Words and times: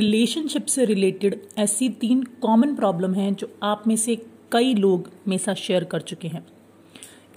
Relationship 0.00 0.66
से 0.66 0.84
related 0.84 1.40
ऐसी 1.58 1.88
तीन 2.00 2.22
कॉमन 2.42 2.74
प्रॉब्लम 2.74 3.14
हैं 3.14 3.34
जो 3.34 3.50
आप 3.62 3.86
में 3.86 3.96
से 3.96 4.16
कई 4.52 4.74
लोग 4.74 5.10
मेरे 5.28 5.38
साथ 5.38 5.54
शेयर 5.56 5.84
कर 5.84 6.00
चुके 6.00 6.28
हैं। 6.28 6.46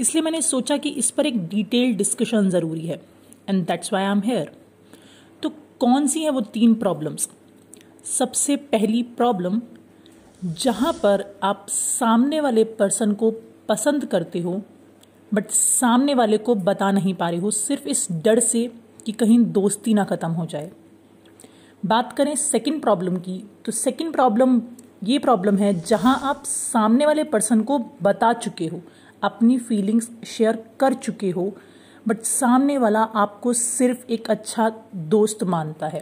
इसलिए 0.02 0.22
मैंने 0.24 0.42
सोचा 0.42 0.78
कि 0.78 0.90
इस 0.90 1.12
पर 1.12 1.26
एक 1.26 1.38
डिटेल 1.48 1.96
डिस्कशन 1.96 2.50
ज़रूरी 2.50 2.86
है 2.88 3.02
and 3.50 3.66
that's 3.68 3.94
why 3.94 4.04
I 4.04 4.12
am 4.12 4.22
here 4.26 4.52
तो 5.44 5.50
कौन 5.80 6.08
सी 6.08 6.24
हैं 6.24 6.30
वो 6.30 6.42
तीन 6.54 6.74
प्रॉब्लम्स 6.76 7.30
सबसे 8.10 8.56
पहली 8.72 9.02
प्रॉब्लम 9.18 9.62
जहाँ 10.42 10.94
पर 10.94 11.24
आप 11.44 11.66
सामने 11.70 12.40
वाले 12.42 12.64
पर्सन 12.80 13.14
को 13.14 13.32
पसंद 13.70 14.06
करते 14.06 14.40
हो 14.40 14.62
बट 15.34 15.50
सामने 15.52 16.14
वाले 16.14 16.38
को 16.38 16.56
बता 16.56 16.92
नहीं 16.92 17.14
पा 17.14 17.30
रहे 17.30 17.40
हो, 17.40 17.52
सिर्फ़ 17.52 17.88
इस 17.88 18.08
डर 18.24 18.40
से 18.40 18.70
कि 19.06 19.12
कहीं 19.12 19.38
दोस्ती 19.52 19.94
ना 19.94 20.04
ख़त्म 20.04 20.32
हो 20.32 20.46
जाए। 20.46 20.72
बात 21.84 22.14
करें 22.14 22.36
सेकंड 22.36 22.82
प्रॉब्लम 22.82 23.16
की 23.18 23.44
तो 23.66 23.72
सेकंड 23.72 24.14
प्रॉब्लम 24.14 24.62
ये 25.04 25.18
प्रॉब्लम 25.20 25.58
है 25.58 25.74
जहाँ 25.82 26.20
आप 26.24 26.44
सामने 26.44 27.06
वाले 27.06 27.24
पर्सन 27.24 27.62
को 27.62 27.80
बता 28.04 28.32
चुके 28.34 28.68
हो, 28.68 28.82
अपनी 29.24 29.58
फीलिंग्स 29.58 30.10
शेयर 30.28 30.64
कर 30.80 30.94
चुके 30.94 31.30
हो 31.30 31.52
बट 32.06 32.22
सामने 32.22 32.78
वाला 32.78 33.02
आपको 33.04 33.54
सिर्फ़ 33.54 34.06
एक 34.12 34.30
अच्छा 34.32 34.72
दोस्त 34.96 35.44
मानता 35.44 35.88
है। 35.88 36.02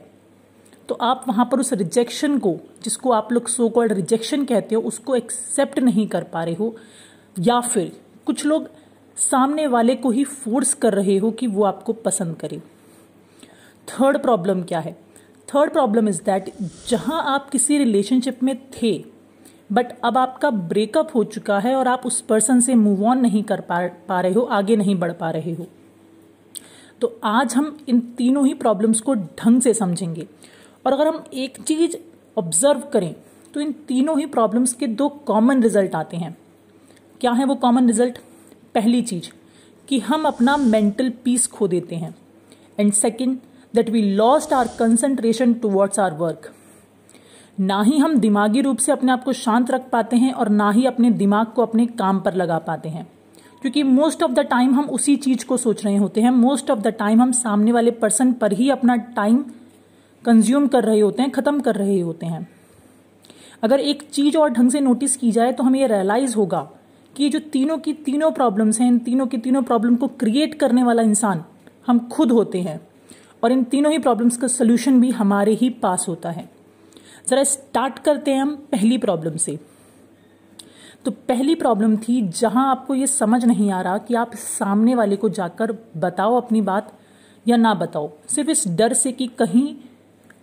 तो 0.90 0.96
आप 0.96 1.26
वहाँ 1.28 1.48
पर 1.52 1.60
उस 1.60 1.74
रिजेक्शन 1.74 2.38
को, 2.40 2.56
जिसको 2.84 3.12
आप 3.12 3.32
लोग 3.34 3.48
सो 3.48 3.70
कॉल्ड 3.70 3.92
रिजेक्शन 3.92 4.46
कहते 4.46 4.76
हो, 4.76 4.82
उसको 4.82 5.16
एक्सेप्ट 5.16 5.80
नहीं 5.80 6.08
कर 6.08 6.24
पा 6.24 6.44
रहे 6.44 6.56
हो, 6.56 6.76
या 7.40 7.60
फिर 7.62 7.92
कुछ 8.26 8.46
लोग 8.46 8.70
सामने 9.18 9.68
वाले 9.68 9.96
को 9.96 10.12
ही 10.12 10.24
फोर्स 10.24 10.74
कर 10.74 10.94
रहे 10.94 11.18
हो 11.18 11.32
कि 11.32 11.48
वो 11.48 11.64
आपको 11.64 11.94
पसंद 11.94 12.36
करे। 12.36 12.60
थर्ड 13.88 14.22
प्रॉब्लम 14.22 14.64
क्या 14.64 14.80
है? 14.80 14.98
थर्ड 15.54 15.72
प्रॉब्लम 15.72 16.08
इज़ 16.10 16.22
दैट 16.24 16.52
जहाँ 16.90 17.24
आप 17.28 17.50
किसी 17.50 17.78
रिलेशनशिप 17.78 18.44
में 18.44 18.56
थे 18.72 18.92
बट 19.72 19.92
अब 20.04 20.18
आपका 20.18 20.50
ब्रेकअप 20.50 21.10
हो 21.16 21.24
चुका 21.24 21.58
है 21.60 21.76
और 21.76 21.88
आप 21.88 22.06
उस 22.06 22.20
पर्सन 22.22 22.60
से 22.60 22.76
मूव 22.76 23.06
ऑन 23.06 23.20
नहीं 23.20 23.44
कर 23.44 23.62
पा, 23.62 23.88
पा 23.88 24.20
रहे 24.22 24.34
हो 24.34 24.42
आगे 24.42 24.76
नहीं 24.76 24.96
बढ़ 24.96 25.12
पा 25.12 25.30
रहे 25.32 25.54
हो। 25.54 25.68
तो 27.02 27.20
आज 27.24 27.56
हम 27.56 27.78
इन 27.90 28.00
तीनों 28.18 28.46
ही 28.48 28.54
प्रॉब्लम्स 28.54 29.02
को 29.02 29.14
ढंग 29.16 29.62
से 29.62 29.74
समझेंगे। 29.74 30.28
और 30.86 30.94
अगर 30.94 31.08
हम 31.08 31.24
एक 31.34 31.62
चीज़ 31.62 31.98
ऑब्ज़र्व 32.38 32.82
करें 32.94 33.14
तो 33.54 33.62
इन 33.62 33.72
तीनों 33.88 34.20
ही 34.20 34.26
प्रॉब्लम्स 34.26 34.74
के 34.74 34.88
दो 34.88 35.10
कॉमन 35.10 35.64
रिज़ल्ट 35.64 35.96
आते 35.96 36.18
हैं। 36.18 36.36
क्या 37.22 37.32
है 37.32 37.46
वो 37.46 37.56
कॉमन 37.56 37.88
रिज़ल्ट 37.88 38.18
पहली 38.76 39.02
चीज़ 39.02 39.30
कि 39.88 40.00
हम 40.00 40.26
अपना 40.26 40.58
मेंटल 40.58 41.10
पीस 41.24 41.48
खो 41.48 41.68
देते 41.68 41.96
हैं। 41.96 42.16
And 42.80 42.94
second 42.94 43.38
that 43.76 43.90
we 43.90 44.18
lost 44.18 44.54
are 44.54 44.68
concentration 44.68 45.66
towards 45.66 46.00
our 46.00 46.14
work 46.14 46.54
ना 47.60 47.82
ही 47.82 47.98
हम 47.98 48.18
दिमागी 48.18 48.62
रूप 48.62 48.78
से 48.78 48.92
अपने 48.92 49.12
आप 49.12 49.24
को 49.24 49.34
शांत 49.34 49.72
रख 49.72 49.90
पाते 49.90 50.16
हैं 50.16 50.34
और 50.34 50.50
ना 50.50 50.72
ही 50.72 50.86
अपने 50.86 51.12
दिमाग 51.12 51.48
को 51.48 51.62
अपने 51.62 51.86
काम 51.86 52.20
पर 52.20 52.34
लगा 52.34 52.60
पाते 52.60 52.90
हैं। 52.90 53.12
क्योंकि 53.62 53.84
मोस्ट 53.84 54.24
ऑफ़ 54.24 54.32
द 54.32 54.40
टाइम 54.40 54.76
हम 54.76 54.86
उसी 54.86 55.16
चीज़ 55.16 55.46
को 55.46 55.58
सोच 55.58 55.86
रहे 55.86 55.98
होते 55.98 56.22
हैं। 56.22 56.32
मोस्ट 56.32 56.72
ऑफ़ 56.72 56.80
द 56.80 56.88
टाइम 56.88 57.22
हम 57.22 57.32
सामने 57.32 57.72
वाले 57.72 57.92
पर्सन 57.92 58.34
पर 58.34 58.52
ही 58.52 58.70
अपना 58.70 58.96
टाइम 58.96 59.46
कंज्यूम 60.26 60.68
कर 60.68 60.84
रहे 60.84 61.00
होते 61.00 61.22
हैं, 61.22 61.32
खत्म 61.32 61.60
कर 61.60 61.76
रहे 61.76 62.00
होते 62.00 62.26
हैं। 62.26 62.50
अगर 63.64 63.80
एक 63.80 64.10
चीज़ 64.12 64.38
और 64.38 64.50
ढंग 64.50 64.72
से 64.72 64.80
नोटिस 64.80 65.18
की 65.18 65.32
जाए 65.32 65.52
तो 65.52 65.64
हमें 65.64 65.80
यह 65.80 65.88
रियलाइज़ 65.88 66.36
होगा 66.36 66.72
कि 67.18 67.30
जो 67.30 67.40
तीनों 67.40 67.78
की 67.78 67.94
तीनों 67.94 68.32
प्रॉब्लम्स 68.32 68.80
हैं, 68.80 68.88
इन 68.88 69.00
तीनों 69.00 69.28
की 69.28 69.38
तीनों 69.38 69.64
प्रॉब्लम 69.64 69.96
को 69.96 70.08
क्रिएट 70.08 70.54
करने 70.54 70.84
वाला 70.84 71.02
इंसान 71.02 71.44
हम 71.88 72.10
खुद 72.10 72.32
होते 72.32 72.62
हैं। 72.62 72.91
और 73.44 73.52
इन 73.52 73.64
तीनों 73.64 73.92
ही 73.92 73.98
प्रॉब्लम्स 73.98 74.38
का 74.38 74.48
सोल्यूशन 74.48 75.02
भी 75.02 75.12
हमारे 75.12 75.54
ही 75.54 75.70
पास 75.70 76.06
होता 76.08 76.32
है। 76.32 76.50
जरा 77.28 77.44
स्टार्ट 77.44 78.00
करते 78.00 78.32
हैं 78.32 78.42
हम 78.42 78.56
पहली 78.56 78.98
प्रॉब्लम 78.98 79.38
से। 79.38 79.60
तो 81.06 81.12
पहली 81.12 81.56
प्रॉब्लम 81.56 81.98
थी 81.98 82.28
जहाँ 82.28 82.72
आपको 82.72 82.96
ये 82.96 83.08
समझ 83.08 83.46
नहीं 83.46 83.72
आ 83.72 83.82
रहा 83.82 83.98
कि 83.98 84.16
आप 84.16 84.36
सामने 84.36 84.96
वाले 84.96 85.16
को 85.16 85.30
जाकर 85.30 85.72
बताओ 85.98 86.36
अपनी 86.36 86.62
बात 86.62 86.94
या 87.48 87.58
ना 87.58 87.74
बताओ। 87.74 88.12
सिर्फ़ 88.28 88.50
इस 88.50 88.68
डर 88.68 88.94
से 88.94 89.12
कि 89.12 89.28
कहीं 89.28 89.76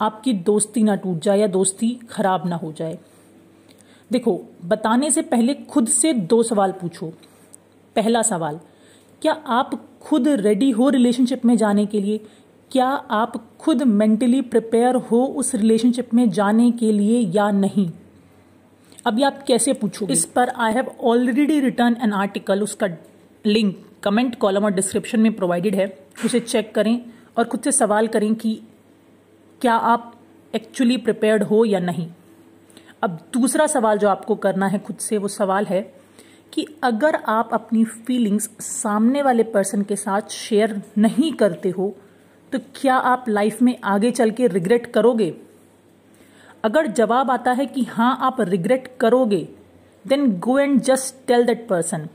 आपकी 0.00 0.32
दोस्ती 0.32 0.82
ना 0.82 0.94
टूट 0.94 1.18
जाए 1.18 1.38
या 1.38 1.46
दोस्ती 1.46 2.00
खराब 2.10 2.46
ना 2.46 2.56
हो 2.56 2.72
जाए। 2.72 2.98
देखो, 4.12 4.42
बताने 4.64 5.10
से 5.10 5.22
पहले 5.22 5.54
खुद 5.54 5.88
से 5.88 6.12
दो 6.12 6.42
सवाल 6.42 6.72
पूछो। 6.72 7.12
पहला 7.96 8.22
सवाल, 8.22 8.60
क्या 9.22 9.32
आप 9.32 9.98
खुद 10.00 10.28
रेडी 10.28 10.70
हो 10.70 10.88
रिलेशनशिप 10.88 11.44
में 11.44 11.56
जाने 11.56 11.86
के 11.86 12.00
लिए? 12.00 12.20
क्या 12.72 12.86
आप 12.86 13.56
खुद 13.58 13.82
मेंटली 13.82 14.40
प्रिपेयर 14.40 14.94
हो 14.94 15.24
उस 15.26 15.54
रिलेशनशिप 15.54 16.14
में 16.14 16.30
जाने 16.30 16.70
के 16.70 16.92
लिए 16.92 17.20
या 17.20 17.50
नहीं? 17.50 17.90
अभी 19.06 19.22
आप 19.22 19.42
कैसे 19.42 19.72
पूछो 19.72 20.06
इस 20.06 20.24
पर 20.24 20.48
I 20.48 20.72
have 20.72 20.90
already 21.00 21.60
written 21.60 21.96
an 22.02 22.12
article 22.12 22.62
उसका 22.62 22.86
लिंक 23.46 23.86
कमेंट 24.02 24.34
कॉलम 24.38 24.64
और 24.64 24.70
डिस्क्रिप्शन 24.70 25.20
में 25.20 25.32
प्रोवाइडेड 25.32 25.74
है। 25.74 25.86
उसे 26.24 26.40
चेक 26.40 26.74
करें 26.74 27.00
और 27.38 27.44
खुद 27.44 27.60
से 27.60 27.72
सवाल 27.72 28.06
करें 28.06 28.34
कि 28.34 28.62
क्या 29.60 29.74
आप 29.74 30.14
एक्चुअली 30.54 30.96
प्रिपेयर्ड 30.96 31.42
हो 31.42 31.64
या 31.64 31.78
नहीं। 31.78 32.06
अब 33.02 33.18
दूसरा 33.32 33.66
सवाल 33.66 33.98
जो 33.98 34.08
आपको 34.08 34.34
करना 34.34 34.66
है 34.66 34.78
खुद 34.78 34.96
से, 34.96 35.18
वो 35.18 35.28
सवाल 35.28 35.66
है 35.66 35.94
कि 36.52 36.66
अगर 36.82 37.14
आप 37.14 37.50
अपनी 37.52 37.84
फीलिंग्स 37.84 38.50
सामने 38.60 39.22
वाले 39.22 39.42
पर्सन 39.42 39.82
के 39.82 39.96
साथ 39.96 40.30
शेयर 40.30 40.82
नहीं 40.98 41.32
करते 41.32 41.70
हो 41.70 41.96
तो 42.52 42.58
क्या 42.74 42.94
आप 42.96 43.24
लाइफ 43.28 43.60
में 43.62 43.76
आगे 43.84 44.10
चल 44.10 44.30
के 44.30 44.46
रिग्रेट 44.46 44.86
करोगे? 44.86 45.34
अगर 46.64 46.86
जवाब 46.86 47.30
आता 47.30 47.52
है 47.52 47.66
कि 47.66 47.82
हाँ 47.84 48.16
आप 48.20 48.40
रिग्रेट 48.40 48.88
करोगे 49.00 49.46
then 50.04 50.30
go 50.38 50.58
and 50.58 50.80
just 50.80 51.26
tell 51.26 51.44
that 51.44 51.66
person 51.68 52.08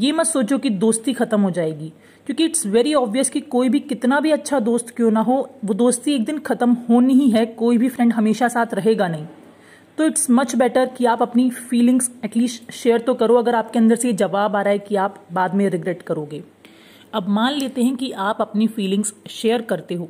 ये 0.00 0.12
मत 0.12 0.26
सोचो 0.26 0.58
कि 0.58 0.70
दोस्ती 0.70 1.12
खत्म 1.12 1.40
हो 1.40 1.50
जाएगी, 1.50 1.92
क्योंकि 2.26 2.44
इट्स 2.44 2.66
वेरी 2.66 2.94
ऑब्वियस 2.94 3.30
कि 3.30 3.40
कोई 3.40 3.68
भी 3.68 3.80
कितना 3.80 4.20
भी 4.20 4.30
अच्छा 4.30 4.60
दोस्त 4.60 4.90
क्यों 4.90 5.10
ना 5.10 5.20
हो, 5.20 5.50
वो 5.64 5.74
दोस्ती 5.74 6.14
एक 6.14 6.24
दिन 6.24 6.38
खत्म 6.38 6.76
होनी 6.88 7.14
ही 7.14 7.28
है, 7.30 7.44
कोई 7.46 7.78
भी 7.78 7.88
फ्रेंड 7.88 8.12
हमेशा 8.12 8.48
साथ 8.48 8.74
रहेगा 8.74 9.08
नहीं। 9.08 9.26
तो 9.98 10.04
इट्स 10.04 10.30
मच 10.30 10.54
बेटर 10.56 10.86
कि 10.88 11.04
आप 11.04 11.22
अपनी 11.22 11.48
फीलिंग्स 11.50 12.10
एटलीस्ट 12.24 12.70
शेयर 12.72 13.00
तो 13.00 13.14
करो, 13.14 13.36
अगर 13.36 13.54
आपके 13.54 13.78
अंदर 13.78 13.96
से 13.96 14.08
ये 14.08 14.14
जवाब 14.14 14.56
आ 14.56 14.62
रहा 14.62 14.72
है 14.72 14.78
कि 14.78 14.96
आप 14.96 15.22
बाद 15.32 15.54
में 15.54 15.68
रिग्रेट 15.70 16.02
करोगे। 16.02 16.42
अब 17.14 17.28
मान 17.28 17.52
लेते 17.52 17.82
हैं 17.82 17.96
कि 17.96 18.10
आप 18.12 18.40
अपनी 18.40 18.66
फीलिंग्स 18.66 19.14
शेयर 19.30 19.62
करते 19.62 19.94
हो 19.94 20.08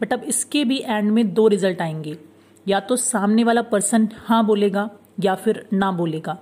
बट 0.00 0.12
अब 0.12 0.22
इसके 0.24 0.64
भी 0.64 0.78
एंड 0.78 1.10
में 1.12 1.32
दो 1.34 1.46
रिज़ल्ट 1.48 1.80
आएँगे। 1.82 2.16
या 2.68 2.80
तो 2.80 2.96
सामने 2.96 3.44
वाला 3.44 3.62
पर्सन 3.62 4.08
हाँ 4.18 4.44
बोलेगा 4.46 4.88
या 5.20 5.34
फिर 5.34 5.66
ना 5.72 5.90
बोलेगा। 5.92 6.36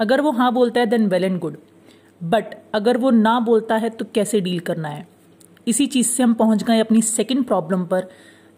अगर 0.00 0.20
वो 0.20 0.30
हाँ 0.30 0.52
बोलता 0.52 0.80
है 0.80 0.86
then 0.86 1.06
well 1.06 1.24
and 1.24 1.38
good 1.40 1.56
but 2.20 2.54
अगर 2.74 2.96
वो 2.96 3.10
ना 3.10 3.38
बोलता 3.40 3.76
है 3.76 3.90
तो 3.90 4.04
कैसे 4.04 4.40
डील 4.40 4.58
करना 4.60 4.88
है? 4.88 5.06
इसी 5.68 5.86
चीज़ 5.86 6.06
से 6.06 6.22
हम 6.22 6.34
पहुँच 6.34 6.62
गए 6.62 6.78
अपनी 6.80 7.02
सेकेंड 7.02 7.44
प्रॉब्लम 7.44 7.84
पर, 7.84 8.08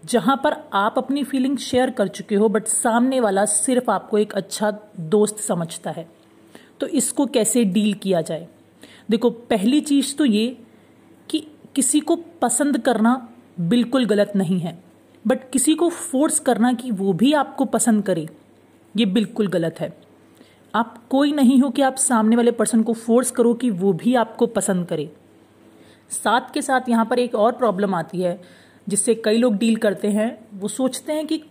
जहाँ 0.05 0.37
पर 0.45 0.57
आप 0.73 0.95
अपनी 0.99 1.25
फीलिंग 1.25 1.57
शेयर 1.59 1.91
कर 1.91 2.09
चुके 2.09 2.35
हो 2.35 2.49
बट 2.49 2.67
सामने 2.67 3.21
वाला 3.21 3.45
सिर्फ़ 3.45 3.91
आपको 3.91 4.19
एक 4.19 4.33
अच्छा 4.33 4.71
दोस्त 5.01 5.39
समझता 5.39 5.91
है। 5.91 6.09
तो 6.81 6.87
इसको 6.87 7.27
कैसे 7.27 7.65
डील 7.65 7.95
किया 7.95 8.21
जाए? 8.21 8.47
देखो, 9.11 9.31
पहली 9.31 9.81
चीज़ 9.81 10.15
तो 10.17 10.25
ये 10.25 10.57
किसी 11.75 12.01
को 12.01 12.17
पसंद 12.43 12.79
करना 12.79 13.29
बिल्कुल 13.61 14.07
गलत 14.07 14.33
नहीं 14.37 14.59
है 14.61 14.79
बट 15.25 15.51
किसी 15.51 15.75
को 15.75 15.89
फोर्स 15.89 16.39
करना 16.39 16.73
कि 16.73 16.91
वो 16.91 17.13
भी 17.13 17.33
आपको 17.33 17.65
पसंद 17.65 18.05
करे, 18.05 18.29
ये 18.95 19.07
बिल्कुल 19.07 19.49
गलत 19.49 19.81
है। 19.81 19.93
आप 20.75 21.03
कोई 21.11 21.33
नहीं 21.33 21.61
हो 21.61 21.71
कि 21.71 21.83
आप 21.83 21.97
सामने 21.97 22.37
वाले 22.37 22.51
पर्सन 22.51 22.83
को 22.83 22.93
फोर्स 22.93 23.31
करो 23.31 23.55
कि 23.55 23.71
वो 23.71 23.93
भी 23.93 24.15
आपको 24.15 24.47
पसंद 24.47 24.87
करे। 24.87 25.11
साथ 26.11 26.53
के 26.55 26.63
साथ 26.63 26.89
यहाँ 26.89 27.05
पर 27.07 27.19
एक 27.19 27.35
और 27.35 27.53
प्रॉब्लम 27.53 27.95
आती 27.95 28.23
है, 28.23 28.41
जिससे 28.87 29.15
कई 29.15 29.39
लोग 29.39 29.57
डील 29.57 29.77
करते 29.77 30.09
हैं। 30.09 30.49
वो 30.55 30.69
सोचते 30.69 31.13
हैं 31.13 31.27
कि 31.27 31.43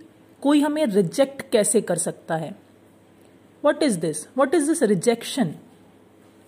कोई 0.43 0.61
हमें 0.61 0.85
रिजेक्ट 0.85 1.49
कैसे 1.51 1.81
कर 1.81 1.97
सकता 1.97 2.35
है? 2.35 2.55
What 3.63 3.83
is 3.83 3.99
this 3.99 4.27
what 4.37 4.55
is 4.55 4.67
this 4.67 4.83
rejection 4.83 5.53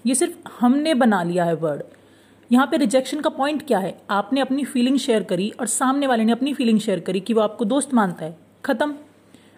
ये 0.06 0.16
सिर्फ़ 0.16 0.50
हमने 0.60 0.94
बना 0.94 1.24
लिया 1.24 1.46
है 1.46 1.56
वर्ड 1.56 1.84
यहाँ 2.52 2.66
पे 2.68 2.78
रिजेक्शन 2.78 3.20
का 3.22 3.30
पॉइंट 3.30 3.66
क्या 3.68 3.80
है? 3.80 3.98
आपने 4.10 4.42
अपनी 4.42 4.64
फीलिंग 4.66 4.98
शेयर 4.98 5.24
करी 5.24 5.50
और 5.60 5.68
सामने 5.68 6.08
वाले 6.08 6.24
ने 6.24 6.32
अपनी 6.32 6.54
फीलिंग 6.54 6.80
शेयर 6.80 7.00
करी 7.00 7.20
कि 7.20 7.34
वो 7.34 7.42
आपको 7.42 7.66
दोस्त 7.66 7.94
मानता 7.94 8.26
है। 8.26 8.38
खत्म। 8.66 8.94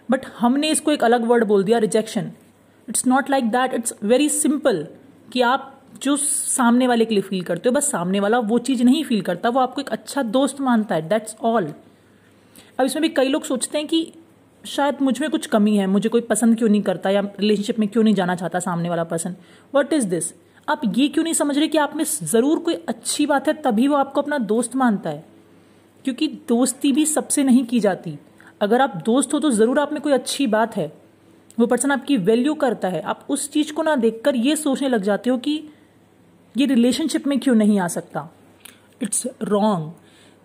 बट 0.10 0.26
हमने 0.40 0.70
इसको 0.70 0.92
एक 0.92 1.04
अलग 1.04 1.26
वर्ड 1.26 1.44
बोल 1.44 1.64
दिया 1.64 1.78
rejection 1.78 2.32
it's 2.88 3.06
not 3.08 3.30
like 3.30 3.50
that 3.52 3.74
it's 3.74 3.94
very 4.04 4.30
simple 4.30 4.86
कि 5.34 5.42
आप 5.42 5.70
जो 6.02 6.16
सामने 6.18 6.88
वाले 6.88 7.06
के 7.06 7.16
लिए 7.16 7.22
फील 7.22 7.42
करते 7.44 7.70
हो, 7.70 7.74
बस 7.74 7.90
सामने 7.92 8.20
वाला 8.20 8.40
वो 8.40 8.60
चीज़ 8.60 8.84
नहीं 8.84 9.04
फील 9.04 9.22
करता, 9.22 9.50
वो 9.50 9.60
आपको 9.60 9.82
एक 9.82 9.90
अच्छा 9.90 10.24
दोस्त 10.24 10.62
मानता 10.62 10.96
है। 10.96 11.08
दैट्स 11.10 11.36
ऑल 11.42 11.74
अब 12.80 12.86
इसमें 12.86 13.02
भी 13.02 13.10
कई 13.10 13.28
लोग 13.28 13.44
सोचते 13.44 13.78
हैं 13.78 13.88
कि 13.88 14.14
शायद 14.64 15.02
मुझमें 15.02 15.30
कुछ 15.30 15.46
कमी 15.46 15.76
है, 15.78 15.88
मुझे 15.88 16.10
कोई 16.10 16.22
पसंद 16.22 16.58
क्यों 16.58 16.70
नहीं 16.70 16.82
करता 16.82 17.10
या 17.10 17.22
रिलेशनशिप 17.40 17.80
में 17.80 17.88
क्यों 17.90 18.04
नहीं 18.04 18.16
जाना 18.16 18.36
चाहता 18.36 18.60
सामने 18.60 18.90
वाला 18.90 19.04
पर्सन 19.04 19.36
वट 19.76 19.94
इज़ 19.94 20.08
दिस 20.08 20.34
आप 20.68 20.82
ये 20.98 21.08
क्यों 21.08 21.24
नहीं 21.24 21.34
समझ 21.34 21.58
रहे 21.58 21.68
कि 21.68 21.78
आप 21.78 21.96
में 21.96 22.04
ज़रूर 22.24 22.60
कोई 22.60 22.74
अच्छी 22.74 23.26
बात 23.26 23.48
है, 23.48 23.54
तभी 23.54 23.88
वो 23.88 23.96
आपको 23.96 24.22
अपना 24.22 24.38
दोस्त 24.38 24.76
मानता 24.76 25.10
है? 25.10 25.26
क्योंकि 26.06 26.28
दोस्ती 26.28 26.92
भी 26.92 27.06
सबसे 27.06 27.44
नहीं 27.44 27.66
की 27.66 27.80
जाती। 27.80 28.18
अगर 28.62 28.82
आप 28.82 29.02
दोस्त 29.06 29.34
हो 29.34 29.40
तो 29.40 29.52
ज़रूर 29.52 29.80
आप 29.80 29.94
में 29.94 30.02
कोई 30.02 30.14
अच्छी 30.14 30.48
बात 30.48 30.76
है। 30.76 30.92
वो 31.60 31.66
पर्सन 31.68 31.92
आपकी 31.92 32.18
वैल्यू 32.18 32.54
करता 32.54 32.88
है। 32.88 33.02
आप 33.02 33.26
उस 33.30 33.52
चीज़ 33.52 33.74
को 33.74 33.84
ना 33.84 33.96
देखकर 33.96 34.36
ये 34.36 34.56
सोचने 34.56 34.90
लग 34.90 35.02
जाते 35.02 35.30
हो 35.30 35.38
कि 35.38 35.64
ये 36.58 36.66
रिलेशनशिप 36.66 37.28
में 37.28 37.40
क्यों 37.40 37.56
नहीं 37.56 37.80
आ 37.80 37.88
सकता? 37.88 38.30
इट्स 39.02 39.28
रॉन्ग 39.42 39.92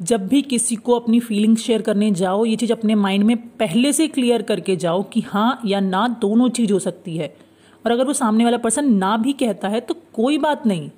जब 0.01 0.27
भी 0.29 0.43
किसी 0.43 0.77
को 0.77 0.93
अपनी 0.93 1.21
फीलिंग्स 1.21 1.61
शेयर 1.61 1.83
करने 1.83 2.11
जाओ, 2.11 2.45
ये 2.45 2.57
चीज़ 2.57 2.73
अपने 2.73 2.95
माइंड 2.95 3.25
में 3.25 3.37
पहले 3.49 3.93
से 3.93 4.09
क्लियर 4.09 4.43
करके 4.43 4.77
जाओ 4.77 5.03
कि 5.03 5.21
हाँ 5.21 5.61
या 5.67 5.81
ना 5.81 6.09
दोनों 6.21 6.49
चीज़ 6.49 6.73
हो 6.73 6.79
सकती 6.79 7.17
है। 7.17 7.37
और 7.85 7.93
अगर 7.93 8.05
वो 8.05 8.13
सामने 8.13 8.45
वाला 8.45 8.59
पर्सन 8.59 8.93
ना 8.95 9.17
भी 9.17 9.33
कहता 9.33 9.69
है 9.69 9.81
तो 9.81 9.95
कोई 10.15 10.39
बात 10.39 10.67
नहीं। 10.67 10.91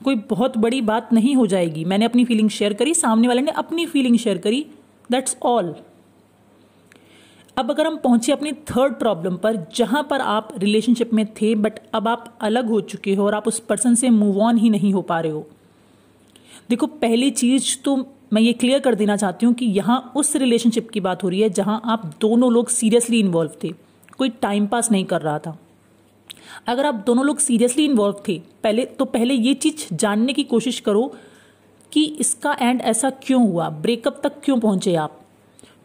कोई 0.00 0.14
बहुत 0.30 0.56
बड़ी 0.58 0.80
बात 0.82 1.12
नहीं 1.12 1.34
हो 1.36 1.46
जाएगी। 1.46 1.84
मैंने 1.84 2.04
अपनी 2.04 2.24
फीलिंग 2.24 2.48
शेयर 2.50 2.72
करी, 2.72 2.94
सामने 2.94 3.28
वाले 3.28 3.42
ने 3.42 3.50
अपनी 3.52 3.86
फीलिंग 3.86 4.18
शेयर 4.18 4.38
करी। 4.38 4.66
दैट्स 5.10 5.36
ऑल 5.42 5.74
अब 7.56 7.70
अगर 7.70 7.86
हम 7.86 7.96
पहुँचे 7.96 8.32
अपनी 8.32 8.52
थर्ड 8.52 8.94
प्रॉब्लम 8.94 9.36
पर, 9.36 9.56
जहाँ 9.76 10.06
पर 10.10 10.20
आप 10.20 10.48
रिलेशनशिप 10.58 11.12
में 11.14 11.24
थे 11.32 11.54
बट 11.54 11.78
अब 11.94 12.08
आप 12.08 12.36
अलग 12.40 12.68
हो 12.68 12.80
चुके 12.80 13.14
हो 13.14 13.26
और 13.26 13.34
आप 13.34 13.48
उस 13.48 13.58
पर्सन 13.60 13.94
से 13.94 14.10
मूव 14.10 14.40
ऑन 14.40 14.56
ही 14.56 14.70
नहीं 14.70 14.92
हो 14.92 15.02
पा 15.02 15.20
रहे 15.20 15.32
हो। 15.32 15.46
देखो, 16.70 16.86
पहली 16.86 17.30
चीज़ 17.30 17.76
तो 17.84 17.96
मैं 18.32 18.42
ये 18.42 18.52
क्लियर 18.52 18.78
कर 18.78 18.94
देना 18.94 19.16
चाहती 19.16 19.46
हूँ 19.46 19.54
कि 19.54 19.66
यहाँ 19.66 20.12
उस 20.16 20.36
रिलेशनशिप 20.36 20.90
की 20.90 21.00
बात 21.00 21.24
हो 21.24 21.28
रही 21.28 21.40
है, 21.40 21.50
जहाँ 21.50 21.80
आप 21.84 22.04
दोनों 22.20 22.52
लोग 22.52 22.68
सीरियसली 22.68 23.20
इन्वॉल्व 23.20 23.52
थे। 23.64 23.72
कोई 24.18 24.28
टाइम 24.28 24.66
पास 24.66 24.90
नहीं 24.90 25.04
कर 25.04 25.20
रहा 25.20 25.38
था। 25.38 25.58
अगर 26.68 26.86
आप 26.86 27.02
दोनों 27.06 27.24
लोग 27.26 27.38
सीरियसली 27.38 27.84
इन्वॉल्व 27.84 28.22
थे, 28.28 28.38
पहले 28.62 28.84
तो 28.84 29.04
पहले 29.04 29.34
ये 29.34 29.54
चीज़ 29.54 29.94
जानने 29.94 30.32
की 30.32 30.44
कोशिश 30.44 30.80
करो 30.80 31.12
कि 31.92 32.04
इसका 32.20 32.56
एंड 32.60 32.80
ऐसा 32.82 33.10
क्यों 33.22 33.42
हुआ? 33.42 33.68
ब्रेकअप 33.70 34.20
तक 34.24 34.40
क्यों 34.44 34.58
पहुँचे 34.60 34.94
आप? 34.96 35.20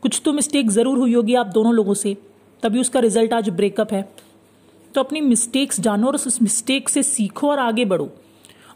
कुछ 0.02 0.22
तो 0.26 0.34
मिस्टेक 0.34 0.70
ज़रूर 0.72 0.98
हुई 0.98 1.14
होगी 1.14 1.36
आप 1.36 1.48
दोनों 1.48 1.74
लोगों 1.74 1.94
से, 1.94 2.16
तभी 2.64 2.80
उसका 2.80 3.00
रिज़ल्ट 3.00 3.34
आज 3.34 3.50
ब्रेकअप 3.50 3.94
है। 3.94 4.02
तो 4.94 5.02
अपनी 5.02 5.22
मिस्टेक्स 5.22 5.80
जानो 5.80 6.08
और 6.08 6.16
उस 6.16 6.42
मिस्टेक 6.42 6.90
से 6.90 7.04
सीखो 7.04 7.50
और 7.50 7.60
आगे 7.60 7.86
बढ़ो। 7.86 8.10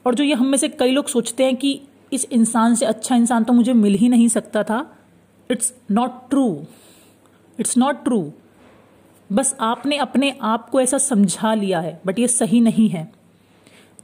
और 0.06 0.16
जो 0.16 0.24
ये 0.24 0.34
हम 0.34 0.48
में 0.48 0.58
से 0.58 0.68
कई 0.70 0.92
लोग 0.92 1.08
सोचते 1.08 1.44
हैं 1.44 1.56
कि 1.56 1.80
इस 2.14 2.26
इंसान 2.32 2.76
से 2.76 2.86
अच्छा 2.86 3.16
इंसान 3.16 3.44
तो 3.44 3.54
मुझे 3.54 3.74
मिल 3.74 3.94
ही 3.94 4.10
नहीं 4.10 4.28
सकता 4.28 4.64
था 4.64 4.80
it's 5.50 5.74
not 5.92 6.12
true 6.30 6.46
it's 7.60 7.78
not 7.78 8.04
true 8.04 8.20
बस 9.30 9.56
आपने 9.60 9.98
अपने 9.98 10.34
आप 10.42 10.70
को 10.70 10.82
ऐसा 10.82 10.98
समझा 10.98 11.54
लिया 11.54 11.80
है 11.80 12.00
बट 12.06 12.20
ये 12.20 12.28
सही 12.28 12.60
नहीं 12.62 12.90
है। 12.90 13.12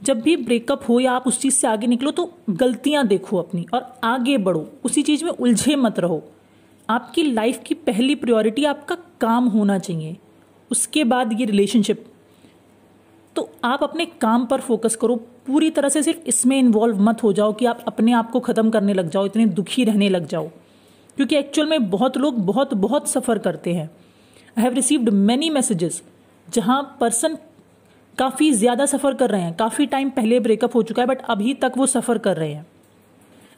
जब 0.02 0.20
भी 0.20 0.36
ब्रेकअप 0.36 0.82
हो 0.88 0.98
या 1.00 1.12
आप 1.12 1.26
उस 1.26 1.40
चीज़ 1.40 1.54
से 1.54 1.66
आगे 1.68 1.86
निकलो 1.86 2.10
तो 2.10 2.32
गलतियाँ 2.50 3.06
देखो 3.06 3.36
अपनी 3.36 3.66
और 3.74 3.86
आगे 4.04 4.38
बढ़ो। 4.38 4.66
उसी 4.84 5.02
चीज़ 5.02 5.24
में 5.24 5.30
उलझे 5.30 5.76
मत 5.76 5.98
रहो। 6.00 6.22
आपकी 6.88 7.22
लाइफ 7.22 7.62
की 7.66 7.74
पहली 7.74 8.14
प्रायोरिटी 8.14 8.64
आपका 8.64 8.94
काम 9.20 9.48
होना 9.48 9.78
चाहिए। 9.78 10.16
उसके 10.70 11.04
बाद 11.04 11.40
ये 11.40 11.46
रिलेशनशिप 11.46 12.04
तो 13.36 13.48
आप 13.64 13.82
अपने 13.82 14.04
काम 14.20 14.46
पर 14.46 14.60
फोकस 14.60 14.96
करो। 14.96 15.16
पूरी 15.46 15.70
तरह 15.70 15.88
से 15.88 16.02
सिर्फ़ 16.02 16.26
इसमें 16.26 16.58
इन्वॉल्व 16.58 17.00
मत 17.00 17.22
हो 17.22 17.32
जाओ 17.32 17.52
कि 17.52 17.66
आप 17.66 17.84
अपने 17.88 18.12
आप 18.12 18.30
को 18.30 18.40
ख़त्म 18.40 18.70
करने 18.70 18.94
लग 18.94 19.08
जाओ, 19.10 19.26
इतने 19.26 19.46
दुखी 19.46 19.84
रहने 19.84 20.08
लग 20.08 20.26
जाओ। 20.26 20.48
क्योंकि 21.16 21.36
एक्चुअल 21.36 21.68
में 21.68 21.90
बहुत 21.90 22.16
लोग 22.16 22.44
बहुत 22.46 22.74
बहुत 22.74 23.08
सफ़र 23.08 23.38
करते 23.38 23.74
हैं। 23.74 23.90
I 24.56 24.62
have 24.62 24.74
received 24.74 25.08
many 25.08 25.48
messages 25.50 26.02
जहाँ 26.48 26.82
पर्सन 27.00 27.36
काफ़ी 28.18 28.50
ज़्यादा 28.52 28.86
सफ़र 28.86 29.14
कर 29.14 29.30
रहे 29.30 29.42
हैं। 29.42 29.54
काफ़ी 29.56 29.86
टाइम 29.86 30.10
पहले 30.10 30.40
ब्रेकअप 30.40 30.74
हो 30.76 30.82
चुका 30.82 31.02
है 31.02 31.08
बट 31.08 31.22
अभी 31.24 31.54
तक 31.54 31.72
वो 31.76 31.86
सफ़र 31.86 32.18
कर 32.18 32.36
रहे 32.36 32.52
हैं। 32.52 32.66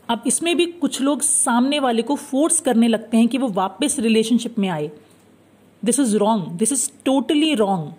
अब 0.09 0.23
इसमें 0.27 0.55
भी 0.57 0.67
कुछ 0.67 1.01
लोग 1.01 1.23
सामने 1.23 1.79
वाले 1.81 2.03
को 2.03 2.17
फोर्स 2.17 2.61
करने 2.61 2.89
लगते 2.89 3.17
हैं 3.17 3.29
कि 3.29 3.39
वो 3.39 3.49
वापस 3.51 3.97
रिलेशनशिप 3.99 4.59
में 4.59 4.69
आए। 4.69 4.91
This 5.83 6.01
is 6.01 6.17
wrong 6.17 6.53
this 6.59 6.73
is 6.73 6.89
totally 7.05 7.55
wrong 7.55 7.93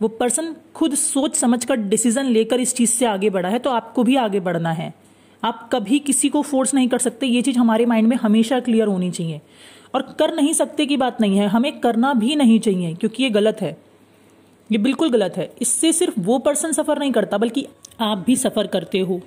वो 0.00 0.08
पर्सन 0.10 0.54
खुद 0.74 0.94
सोच 0.94 1.36
समझ 1.36 1.64
कर 1.64 1.76
डिसीज़न 1.88 2.26
लेकर 2.26 2.60
इस 2.60 2.74
चीज़ 2.74 2.90
से 2.90 3.06
आगे 3.06 3.30
बढ़ा 3.30 3.48
है 3.48 3.58
तो 3.58 3.70
आपको 3.70 4.02
भी 4.04 4.16
आगे 4.18 4.40
बढ़ना 4.40 4.72
है। 4.72 4.92
आप 5.44 5.70
कभी 5.72 5.98
किसी 5.98 6.28
को 6.28 6.42
फोर्स 6.42 6.74
नहीं 6.74 6.88
कर 6.88 6.98
सकते, 6.98 7.26
ये 7.26 7.42
चीज़ 7.42 7.58
हमारे 7.58 7.86
माइंड 7.86 8.08
में 8.08 8.16
हमेशा 8.16 8.60
क्लियर 8.60 8.86
होनी 8.86 9.10
चाहिए। 9.10 9.40
और 9.94 10.02
कर 10.02 10.34
नहीं 10.34 10.52
सकते 10.52 10.86
की 10.86 10.96
बात 10.96 11.20
नहीं 11.20 11.38
है, 11.38 11.48
हमें 11.48 11.80
करना 11.80 12.14
भी 12.14 12.36
नहीं 12.36 12.60
चाहिए, 12.60 12.94
क्योंकि 12.94 13.22
ये 13.22 13.30
गलत 13.30 13.60
है। 13.60 13.76
ये 14.72 14.78
बिल्कुल 14.78 15.10
गलत 15.10 15.36
है। 15.36 15.52
इससे 15.62 15.92
सिर्फ़ 15.92 16.20
वो 16.20 16.38
पर्सन 16.38 16.72
सफ़र 16.72 16.98
नहीं 16.98 17.12
करता, 17.12 17.38
बल्कि 17.38 17.66
आप 18.00 18.18
भी 18.18 18.36
सफ़र 18.36 18.66
करते 18.66 18.98
हो। 18.98 19.20